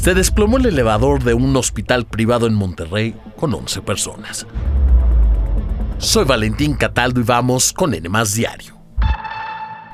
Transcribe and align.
se 0.00 0.14
desplomó 0.14 0.56
el 0.56 0.64
elevador 0.64 1.22
de 1.22 1.34
un 1.34 1.54
hospital 1.56 2.06
privado 2.06 2.46
en 2.46 2.54
Monterrey 2.54 3.14
con 3.36 3.52
11 3.52 3.82
personas. 3.82 4.46
Soy 5.98 6.24
Valentín 6.24 6.72
Cataldo 6.72 7.20
y 7.20 7.24
vamos 7.24 7.74
con 7.74 7.92
N 7.92 8.08
Diario, 8.34 8.78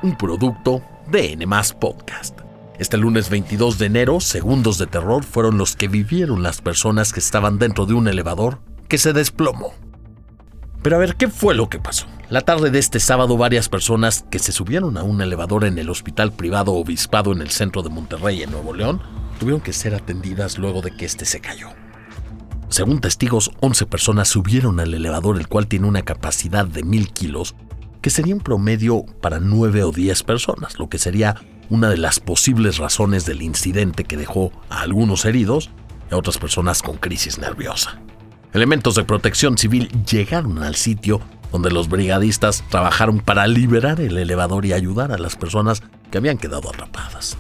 un 0.04 0.16
producto 0.16 0.80
de 1.10 1.32
N 1.32 1.44
Podcast. 1.80 2.38
Este 2.78 2.96
lunes 2.96 3.30
22 3.30 3.78
de 3.78 3.86
enero, 3.86 4.20
segundos 4.20 4.78
de 4.78 4.86
terror 4.86 5.24
fueron 5.24 5.58
los 5.58 5.74
que 5.74 5.88
vivieron 5.88 6.40
las 6.44 6.60
personas 6.60 7.12
que 7.12 7.18
estaban 7.18 7.58
dentro 7.58 7.84
de 7.84 7.94
un 7.94 8.06
elevador 8.06 8.60
que 8.86 8.98
se 8.98 9.12
desplomó. 9.12 9.74
Pero 10.82 10.96
a 10.96 10.98
ver, 11.00 11.16
¿qué 11.16 11.26
fue 11.26 11.56
lo 11.56 11.68
que 11.68 11.80
pasó? 11.80 12.06
La 12.30 12.42
tarde 12.42 12.70
de 12.70 12.78
este 12.78 13.00
sábado, 13.00 13.36
varias 13.36 13.68
personas 13.68 14.24
que 14.30 14.38
se 14.38 14.52
subieron 14.52 14.98
a 14.98 15.02
un 15.02 15.20
elevador 15.20 15.64
en 15.64 15.78
el 15.78 15.90
hospital 15.90 16.30
privado 16.30 16.74
obispado 16.74 17.32
en 17.32 17.40
el 17.40 17.50
centro 17.50 17.82
de 17.82 17.90
Monterrey, 17.90 18.44
en 18.44 18.52
Nuevo 18.52 18.72
León, 18.72 19.00
tuvieron 19.38 19.60
que 19.60 19.72
ser 19.72 19.94
atendidas 19.94 20.58
luego 20.58 20.82
de 20.82 20.90
que 20.90 21.04
este 21.04 21.24
se 21.24 21.40
cayó. 21.40 21.68
Según 22.68 23.00
testigos, 23.00 23.50
11 23.60 23.86
personas 23.86 24.28
subieron 24.28 24.80
al 24.80 24.92
elevador, 24.92 25.38
el 25.38 25.48
cual 25.48 25.66
tiene 25.66 25.86
una 25.86 26.02
capacidad 26.02 26.66
de 26.66 26.82
1000 26.82 27.12
kilos, 27.12 27.54
que 28.02 28.10
sería 28.10 28.34
un 28.34 28.40
promedio 28.40 29.04
para 29.20 29.38
9 29.40 29.84
o 29.84 29.92
10 29.92 30.22
personas, 30.24 30.78
lo 30.78 30.88
que 30.88 30.98
sería 30.98 31.36
una 31.70 31.88
de 31.88 31.96
las 31.96 32.20
posibles 32.20 32.78
razones 32.78 33.24
del 33.24 33.42
incidente 33.42 34.04
que 34.04 34.16
dejó 34.16 34.52
a 34.68 34.80
algunos 34.80 35.24
heridos 35.24 35.70
y 36.10 36.14
a 36.14 36.18
otras 36.18 36.38
personas 36.38 36.82
con 36.82 36.96
crisis 36.96 37.38
nerviosa. 37.38 38.00
Elementos 38.52 38.94
de 38.94 39.04
protección 39.04 39.58
civil 39.58 39.88
llegaron 40.04 40.62
al 40.62 40.76
sitio 40.76 41.20
donde 41.52 41.70
los 41.70 41.88
brigadistas 41.88 42.64
trabajaron 42.68 43.20
para 43.20 43.46
liberar 43.46 44.00
el 44.00 44.18
elevador 44.18 44.66
y 44.66 44.72
ayudar 44.72 45.12
a 45.12 45.18
las 45.18 45.36
personas 45.36 45.82
que 46.10 46.18
habían 46.18 46.38
quedado 46.38 46.68
atrapadas. 46.68 47.36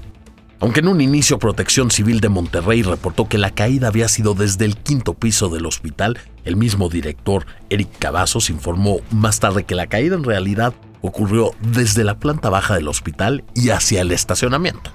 Aunque 0.60 0.80
en 0.80 0.88
un 0.88 1.00
inicio 1.00 1.38
Protección 1.38 1.90
Civil 1.90 2.20
de 2.20 2.30
Monterrey 2.30 2.82
reportó 2.82 3.28
que 3.28 3.36
la 3.36 3.50
caída 3.50 3.88
había 3.88 4.08
sido 4.08 4.34
desde 4.34 4.64
el 4.64 4.76
quinto 4.76 5.14
piso 5.14 5.48
del 5.50 5.66
hospital, 5.66 6.18
el 6.44 6.56
mismo 6.56 6.88
director, 6.88 7.44
Eric 7.68 7.90
Cavazos, 7.98 8.48
informó 8.48 9.00
más 9.10 9.38
tarde 9.38 9.64
que 9.64 9.74
la 9.74 9.86
caída 9.86 10.16
en 10.16 10.24
realidad 10.24 10.74
ocurrió 11.02 11.52
desde 11.60 12.04
la 12.04 12.18
planta 12.18 12.48
baja 12.48 12.74
del 12.74 12.88
hospital 12.88 13.44
y 13.54 13.68
hacia 13.68 14.00
el 14.00 14.12
estacionamiento. 14.12 14.90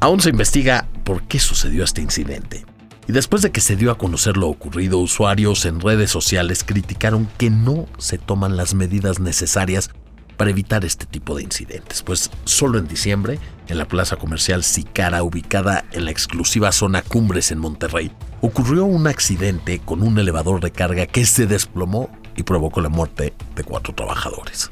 Aún 0.00 0.20
se 0.20 0.30
investiga 0.30 0.86
por 1.02 1.22
qué 1.22 1.38
sucedió 1.40 1.82
este 1.82 2.02
incidente. 2.02 2.64
Y 3.08 3.12
después 3.12 3.40
de 3.40 3.50
que 3.50 3.62
se 3.62 3.74
dio 3.74 3.90
a 3.90 3.96
conocer 3.96 4.36
lo 4.36 4.48
ocurrido, 4.48 4.98
usuarios 4.98 5.64
en 5.64 5.80
redes 5.80 6.10
sociales 6.10 6.62
criticaron 6.62 7.26
que 7.38 7.48
no 7.48 7.86
se 7.96 8.18
toman 8.18 8.58
las 8.58 8.74
medidas 8.74 9.18
necesarias 9.18 9.90
para 10.38 10.50
evitar 10.50 10.84
este 10.84 11.04
tipo 11.04 11.34
de 11.34 11.42
incidentes, 11.42 12.02
pues 12.02 12.30
solo 12.44 12.78
en 12.78 12.86
diciembre, 12.86 13.38
en 13.66 13.76
la 13.76 13.86
plaza 13.86 14.16
comercial 14.16 14.62
Sicara, 14.62 15.22
ubicada 15.22 15.84
en 15.92 16.04
la 16.06 16.12
exclusiva 16.12 16.72
zona 16.72 17.02
Cumbres 17.02 17.50
en 17.50 17.58
Monterrey, 17.58 18.12
ocurrió 18.40 18.84
un 18.84 19.08
accidente 19.08 19.80
con 19.80 20.00
un 20.00 20.16
elevador 20.18 20.60
de 20.62 20.70
carga 20.70 21.06
que 21.06 21.26
se 21.26 21.46
desplomó 21.46 22.08
y 22.36 22.44
provocó 22.44 22.80
la 22.80 22.88
muerte 22.88 23.34
de 23.56 23.64
cuatro 23.64 23.92
trabajadores. 23.94 24.70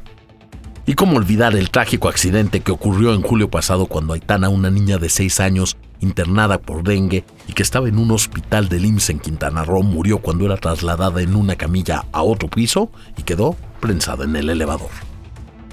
Y 0.87 0.94
cómo 0.94 1.17
olvidar 1.17 1.56
el 1.56 1.70
trágico 1.70 2.09
accidente 2.09 2.61
que 2.61 2.70
ocurrió 2.70 3.12
en 3.12 3.22
julio 3.22 3.50
pasado 3.50 3.87
cuando 3.87 4.12
Aitana, 4.12 4.48
una 4.48 4.70
niña 4.70 4.98
de 4.98 5.09
6 5.09 5.41
años, 5.41 5.77
internada 5.98 6.59
por 6.59 6.84
dengue 6.84 7.25
y 7.48 7.55
que 7.55 7.64
estaba 7.64 7.89
en 7.89 7.98
un 7.98 8.12
hospital 8.12 8.69
de 8.69 8.78
IMSS 8.78 9.11
en 9.11 9.19
Quintana 9.19 9.64
Roo, 9.64 9.83
murió 9.83 10.19
cuando 10.19 10.47
era 10.47 10.59
trasladada 10.59 11.22
en 11.22 11.34
una 11.34 11.56
camilla 11.56 12.05
a 12.12 12.22
otro 12.22 12.48
piso 12.48 12.89
y 13.17 13.25
quedó 13.25 13.56
prensada 13.81 14.25
en 14.25 14.37
el 14.37 14.48
elevador. 14.48 14.91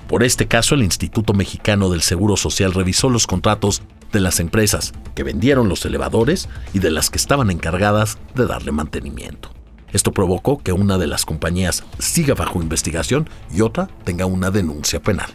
Por 0.08 0.24
este 0.24 0.48
caso, 0.48 0.76
el 0.76 0.84
Instituto 0.84 1.34
Mexicano 1.34 1.90
del 1.90 2.02
Seguro 2.02 2.38
Social 2.38 2.74
revisó 2.74 3.10
los 3.10 3.28
contratos 3.28 3.82
de 4.12 4.20
las 4.20 4.40
empresas 4.40 4.94
que 5.16 5.24
vendieron 5.24 5.70
los 5.70 5.86
elevadores 5.86 6.50
y 6.74 6.80
de 6.80 6.92
las 6.92 7.10
que 7.10 7.18
estaban 7.18 7.50
encargadas 7.50 8.18
de 8.36 8.46
darle 8.46 8.72
mantenimiento. 8.72 9.50
Esto 9.92 10.12
provocó 10.12 10.58
que 10.58 10.72
una 10.72 10.98
de 10.98 11.08
las 11.08 11.26
compañías 11.26 11.84
siga 12.00 12.34
bajo 12.34 12.62
investigación 12.62 13.30
y 13.54 13.62
otra 13.62 13.88
tenga 14.04 14.26
una 14.26 14.52
denuncia 14.52 15.02
penal. 15.02 15.32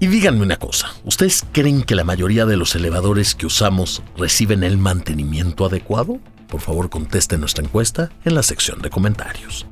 Y 0.00 0.06
díganme 0.06 0.42
una 0.42 0.58
cosa, 0.58 0.90
¿ustedes 1.04 1.44
creen 1.52 1.82
que 1.82 1.96
la 1.96 2.04
mayoría 2.04 2.46
de 2.46 2.56
los 2.56 2.74
elevadores 2.76 3.34
que 3.34 3.46
usamos 3.46 4.02
reciben 4.16 4.62
el 4.62 4.78
mantenimiento 4.78 5.66
adecuado? 5.66 6.20
Por 6.48 6.60
favor, 6.60 6.88
contesten 6.88 7.40
nuestra 7.40 7.64
encuesta 7.64 8.10
en 8.24 8.34
la 8.34 8.42
sección 8.42 8.80
de 8.80 8.90
comentarios. 8.90 9.66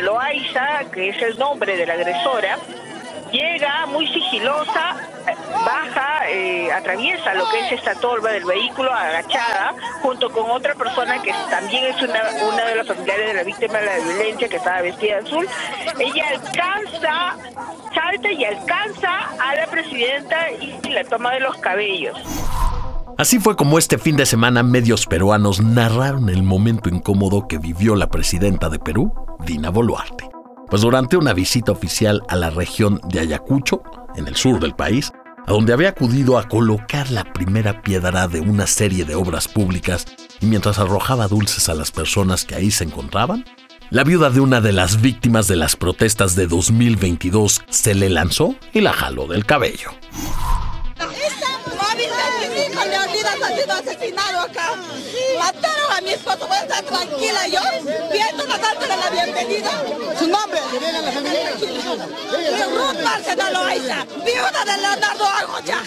Loaiza, 0.00 0.90
que 0.92 1.10
es 1.10 1.22
el 1.22 1.38
nombre 1.38 1.76
de 1.76 1.86
la 1.86 1.94
agresora, 1.94 2.58
llega 3.30 3.86
muy 3.86 4.06
sigilosa, 4.08 4.96
baja, 5.64 6.28
eh, 6.28 6.72
atraviesa 6.72 7.34
lo 7.34 7.48
que 7.50 7.60
es 7.60 7.72
esta 7.72 7.94
torba 7.96 8.30
del 8.30 8.44
vehículo 8.44 8.92
agachada, 8.92 9.74
junto 10.02 10.30
con 10.30 10.50
otra 10.50 10.74
persona 10.74 11.20
que 11.22 11.32
también 11.50 11.84
es 11.84 12.00
una, 12.02 12.20
una 12.52 12.64
de 12.64 12.76
las 12.76 12.86
familiares 12.86 13.28
de 13.28 13.34
la 13.34 13.42
víctima 13.42 13.78
de 13.78 13.86
la 13.86 13.98
violencia 13.98 14.48
que 14.48 14.56
estaba 14.56 14.82
vestida 14.82 15.18
azul. 15.18 15.46
Ella 15.98 16.24
alcanza, 16.30 17.36
salta 17.94 18.32
y 18.32 18.44
alcanza 18.44 19.10
a 19.38 19.54
la 19.56 19.66
presidenta 19.66 20.50
y 20.50 20.88
la 20.90 21.04
toma 21.04 21.32
de 21.32 21.40
los 21.40 21.56
cabellos. 21.58 22.18
Así 23.16 23.38
fue 23.38 23.54
como 23.54 23.78
este 23.78 23.96
fin 23.96 24.16
de 24.16 24.26
semana 24.26 24.64
medios 24.64 25.06
peruanos 25.06 25.62
narraron 25.62 26.28
el 26.30 26.42
momento 26.42 26.88
incómodo 26.88 27.46
que 27.46 27.58
vivió 27.58 27.94
la 27.94 28.08
presidenta 28.08 28.68
de 28.68 28.80
Perú, 28.80 29.14
Dina 29.40 29.70
Boluarte. 29.70 30.28
Pues 30.68 30.82
durante 30.82 31.16
una 31.16 31.32
visita 31.32 31.72
oficial 31.72 32.22
a 32.28 32.36
la 32.36 32.50
región 32.50 33.00
de 33.08 33.20
Ayacucho, 33.20 33.82
en 34.16 34.28
el 34.28 34.36
sur 34.36 34.60
del 34.60 34.74
país, 34.74 35.12
a 35.46 35.52
donde 35.52 35.72
había 35.72 35.90
acudido 35.90 36.38
a 36.38 36.48
colocar 36.48 37.10
la 37.10 37.24
primera 37.32 37.82
piedra 37.82 38.28
de 38.28 38.40
una 38.40 38.66
serie 38.66 39.04
de 39.04 39.14
obras 39.14 39.46
públicas 39.46 40.06
y 40.40 40.46
mientras 40.46 40.78
arrojaba 40.78 41.28
dulces 41.28 41.68
a 41.68 41.74
las 41.74 41.90
personas 41.90 42.44
que 42.44 42.54
ahí 42.54 42.70
se 42.70 42.84
encontraban, 42.84 43.44
la 43.90 44.04
viuda 44.04 44.30
de 44.30 44.40
una 44.40 44.60
de 44.60 44.72
las 44.72 45.00
víctimas 45.00 45.46
de 45.46 45.56
las 45.56 45.76
protestas 45.76 46.34
de 46.34 46.46
2022 46.46 47.62
se 47.68 47.94
le 47.94 48.08
lanzó 48.08 48.54
y 48.72 48.80
la 48.80 48.92
jaló 48.92 49.26
del 49.26 49.44
cabello. 49.44 49.90
Ha 53.44 53.56
sido 53.56 53.72
asesinado 53.72 54.40
acá. 54.40 54.74
Mataron 55.38 55.92
a 55.96 56.00
mi 56.00 56.10
esposo, 56.10 56.46
voy 56.46 56.56
a 56.56 56.62
estar 56.62 56.84
tranquila 56.84 57.48
yo, 57.48 57.60
viendo 58.12 58.46
dándole 58.46 58.96
la 58.96 59.10
bienvenida. 59.10 59.70
¿Su 60.18 60.28
nombre? 60.28 60.60
Ruth 62.74 63.02
Marcelo 63.02 63.50
Loaiza, 63.52 64.06
viuda 64.24 64.64
de 64.64 64.80
Leonardo 64.80 65.24
Agoya. 65.26 65.78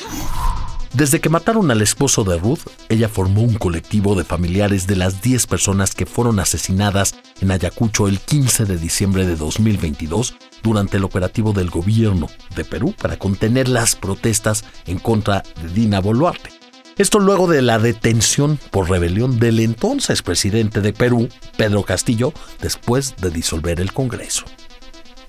Desde 0.93 1.21
que 1.21 1.29
mataron 1.29 1.69
al 1.69 1.81
esposo 1.83 2.23
de 2.23 2.39
Ruth, 2.39 2.61
ella 2.89 3.07
formó 3.07 3.41
un 3.41 3.53
colectivo 3.53 4.15
de 4.15 4.23
familiares 4.23 4.87
de 4.87 4.95
las 4.95 5.21
10 5.21 5.45
personas 5.45 5.93
que 5.93 6.07
fueron 6.07 6.39
asesinadas 6.39 7.13
en 7.39 7.51
Ayacucho 7.51 8.07
el 8.07 8.19
15 8.19 8.65
de 8.65 8.77
diciembre 8.77 9.27
de 9.27 9.35
2022 9.35 10.35
durante 10.63 10.97
el 10.97 11.03
operativo 11.03 11.53
del 11.53 11.69
gobierno 11.69 12.27
de 12.55 12.65
Perú 12.65 12.95
para 12.99 13.19
contener 13.19 13.67
las 13.67 13.95
protestas 13.95 14.63
en 14.87 14.97
contra 14.97 15.43
de 15.61 15.69
Dina 15.69 15.99
Boluarte. 15.99 16.56
Esto 16.97 17.19
luego 17.19 17.45
de 17.45 17.61
la 17.61 17.77
detención 17.77 18.57
por 18.71 18.89
rebelión 18.89 19.37
del 19.37 19.59
entonces 19.59 20.23
presidente 20.23 20.81
de 20.81 20.93
Perú, 20.93 21.29
Pedro 21.55 21.83
Castillo, 21.83 22.33
después 22.59 23.15
de 23.17 23.29
disolver 23.29 23.79
el 23.79 23.93
Congreso. 23.93 24.45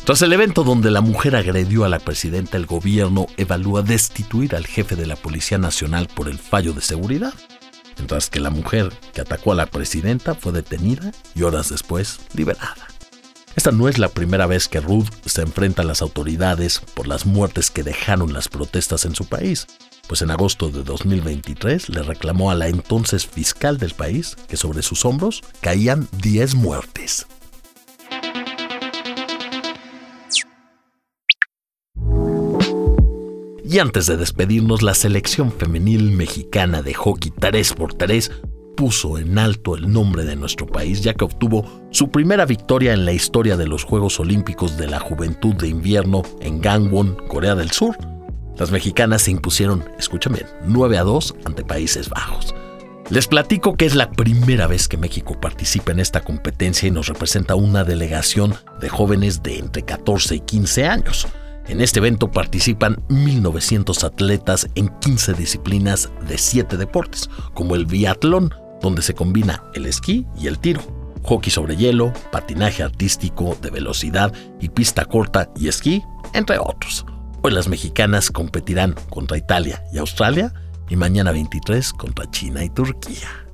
Tras 0.03 0.23
el 0.23 0.33
evento 0.33 0.65
donde 0.65 0.91
la 0.91 1.03
mujer 1.03 1.37
agredió 1.37 1.85
a 1.85 1.91
la 1.91 1.99
presidenta, 1.99 2.57
el 2.57 2.65
gobierno 2.65 3.27
evalúa 3.37 3.83
destituir 3.83 4.57
al 4.57 4.67
jefe 4.67 4.97
de 4.97 5.05
la 5.05 5.17
Policía 5.17 5.59
Nacional 5.59 6.09
por 6.09 6.29
el 6.29 6.39
fallo 6.39 6.73
de 6.73 6.81
seguridad, 6.81 7.35
mientras 7.99 8.31
que 8.31 8.41
la 8.41 8.49
mujer 8.49 8.91
que 9.13 9.21
atacó 9.21 9.53
a 9.53 9.57
la 9.57 9.67
presidenta 9.67 10.35
fue 10.35 10.53
detenida 10.53 11.13
y 11.35 11.43
horas 11.43 11.69
después 11.69 12.21
liberada. 12.33 12.87
Esta 13.57 13.73
no 13.73 13.91
es 13.91 13.99
la 13.99 14.09
primera 14.09 14.47
vez 14.47 14.69
que 14.69 14.81
Ruth 14.81 15.09
se 15.27 15.43
enfrenta 15.43 15.83
a 15.83 15.85
las 15.85 16.01
autoridades 16.01 16.81
por 16.95 17.07
las 17.07 17.27
muertes 17.27 17.71
que 17.71 17.83
dejaron 17.83 18.33
las 18.33 18.49
protestas 18.49 19.05
en 19.05 19.15
su 19.15 19.27
país 19.27 19.67
pues 20.09 20.23
en 20.23 20.31
agosto 20.31 20.71
de 20.71 20.83
2023 20.83 21.91
le 21.91 22.03
reclamó 22.03 22.51
a 22.51 22.55
la 22.55 22.69
entonces 22.69 23.27
fiscal 23.27 23.79
del 23.79 23.95
país 23.95 24.37
que 24.49 24.57
sobre 24.57 24.83
sus 24.83 25.05
hombros 25.05 25.43
caían 25.61 26.09
10 26.23 26.55
muertes. 26.57 27.27
Y 33.71 33.81
antes 33.81 34.07
de 34.07 34.17
despedirnos, 34.17 34.81
la 34.81 34.95
selección 34.95 35.53
femenil 35.53 36.11
mexicana 36.13 36.81
de 36.81 36.95
hockey 36.95 37.31
3 37.39 37.75
por 37.75 37.93
3 37.93 38.31
puso 38.79 39.19
en 39.19 39.39
alto 39.39 39.77
el 39.77 39.93
nombre 39.93 40.25
de 40.25 40.37
nuestro 40.37 40.67
país 40.67 41.03
ya 41.03 41.13
que 41.13 41.25
obtuvo 41.25 41.67
su 41.91 42.11
primera 42.11 42.47
victoria 42.47 42.95
en 42.95 43.05
la 43.05 43.13
historia 43.13 43.59
de 43.59 43.67
los 43.67 43.85
Juegos 43.85 44.21
Olímpicos 44.21 44.79
de 44.79 44.87
la 44.87 45.01
Juventud 45.01 45.55
de 45.57 45.69
Invierno 45.69 46.23
en 46.41 46.63
Gangwon, 46.63 47.17
Corea 47.29 47.55
del 47.55 47.71
Sur, 47.73 47.99
las 48.59 48.71
mexicanas 48.71 49.23
se 49.23 49.31
impusieron, 49.31 49.85
escúchame, 49.99 50.41
9 50.65 50.99
a 50.99 51.05
2 51.05 51.37
ante 51.45 51.65
Países 51.65 52.09
Bajos. 52.09 52.55
Les 53.11 53.27
platico 53.27 53.75
que 53.75 53.87
es 53.87 53.95
la 53.95 54.11
primera 54.11 54.67
vez 54.67 54.87
que 54.87 54.99
México 54.99 55.41
participa 55.41 55.93
en 55.93 56.01
esta 56.01 56.21
competencia 56.21 56.89
y 56.89 56.91
nos 56.91 57.07
representa 57.07 57.55
una 57.55 57.85
delegación 57.85 58.55
de 58.81 58.91
jóvenes 58.91 59.43
de 59.43 59.59
entre 59.59 59.83
14 59.83 60.35
y 60.35 60.41
15 60.41 60.87
años. 60.87 61.27
En 61.69 61.81
este 61.81 62.01
evento 62.01 62.31
participan 62.31 62.97
1.900 63.09 64.05
atletas 64.05 64.69
en 64.75 64.89
15 65.01 65.35
disciplinas 65.35 66.11
de 66.27 66.37
7 66.37 66.77
deportes, 66.77 67.31
como 67.55 67.77
el 67.77 67.87
biatlón, 67.87 68.53
donde 68.83 69.03
se 69.03 69.15
combina 69.15 69.63
el 69.75 69.87
esquí 69.87 70.27
y 70.39 70.49
el 70.49 70.59
tiro, 70.59 70.83
hockey 71.23 71.51
sobre 71.51 71.77
hielo, 71.77 72.13
patinaje 72.31 72.83
artístico 72.83 73.57
de 73.63 73.71
velocidad 73.71 74.33
y 74.61 74.69
pista 74.69 75.05
corta 75.05 75.51
y 75.57 75.69
esquí, 75.69 76.03
entre 76.35 76.59
otros. 76.59 77.07
Hoy 77.43 77.53
las 77.53 77.69
mexicanas 77.69 78.31
competirán 78.31 78.95
contra 79.11 79.39
Italia 79.39 79.85
y 79.93 79.99
Australia 79.99 80.53
y 80.89 80.97
mañana 80.97 81.31
23 81.31 81.93
contra 81.93 82.29
China 82.31 82.65
y 82.65 82.71
Turquía. 82.71 83.47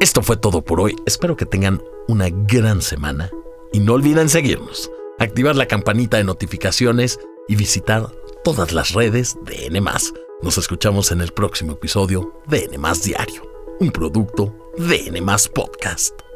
Esto 0.00 0.22
fue 0.22 0.36
todo 0.36 0.64
por 0.64 0.80
hoy. 0.80 0.94
Espero 1.06 1.36
que 1.36 1.44
tengan 1.44 1.82
una 2.06 2.28
gran 2.30 2.82
semana 2.82 3.30
y 3.72 3.80
no 3.80 3.94
olviden 3.94 4.28
seguirnos, 4.28 4.90
activar 5.18 5.56
la 5.56 5.66
campanita 5.66 6.18
de 6.18 6.24
notificaciones 6.24 7.18
y 7.48 7.56
visitar 7.56 8.06
todas 8.44 8.72
las 8.72 8.92
redes 8.92 9.36
de 9.44 9.66
N. 9.66 9.82
Nos 10.40 10.56
escuchamos 10.56 11.10
en 11.10 11.20
el 11.20 11.32
próximo 11.32 11.72
episodio 11.72 12.32
de 12.46 12.64
N 12.72 12.78
Diario, 13.04 13.42
un 13.80 13.90
producto 13.90 14.54
de 14.76 15.08
N 15.08 15.20
Podcast. 15.52 16.27